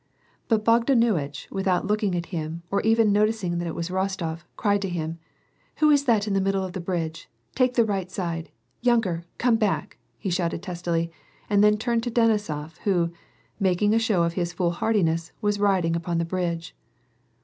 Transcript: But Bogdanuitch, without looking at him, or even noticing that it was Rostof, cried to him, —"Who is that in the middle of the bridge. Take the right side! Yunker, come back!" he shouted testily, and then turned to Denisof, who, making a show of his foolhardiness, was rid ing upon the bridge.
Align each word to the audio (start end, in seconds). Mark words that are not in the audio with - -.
But 0.47 0.65
Bogdanuitch, 0.65 1.47
without 1.51 1.85
looking 1.85 2.15
at 2.15 2.25
him, 2.33 2.63
or 2.71 2.81
even 2.81 3.11
noticing 3.11 3.59
that 3.59 3.67
it 3.67 3.75
was 3.75 3.89
Rostof, 3.91 4.39
cried 4.57 4.81
to 4.81 4.89
him, 4.89 5.19
—"Who 5.77 5.91
is 5.91 6.05
that 6.05 6.25
in 6.27 6.33
the 6.33 6.41
middle 6.41 6.63
of 6.63 6.73
the 6.73 6.79
bridge. 6.81 7.29
Take 7.53 7.75
the 7.75 7.85
right 7.85 8.09
side! 8.09 8.49
Yunker, 8.81 9.25
come 9.37 9.57
back!" 9.57 9.99
he 10.17 10.31
shouted 10.31 10.63
testily, 10.63 11.11
and 11.51 11.63
then 11.63 11.77
turned 11.77 12.01
to 12.01 12.09
Denisof, 12.09 12.77
who, 12.79 13.11
making 13.59 13.93
a 13.93 13.99
show 13.99 14.23
of 14.23 14.33
his 14.33 14.53
foolhardiness, 14.53 15.33
was 15.39 15.59
rid 15.59 15.85
ing 15.85 15.95
upon 15.95 16.17
the 16.17 16.25
bridge. 16.25 16.75